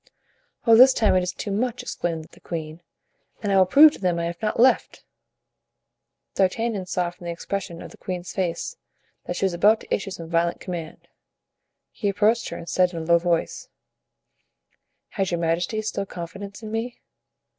[0.65, 2.81] "Oh, this time it is too much!" exclaimed the queen,
[3.43, 5.03] "and I will prove to them I have not left."
[6.33, 8.77] D'Artagnan saw from the expression of the queen's face
[9.27, 11.07] that she was about to issue some violent command.
[11.91, 13.69] He approached her and said in a low voice:
[15.09, 16.99] "Has your majesty still confidence in me?"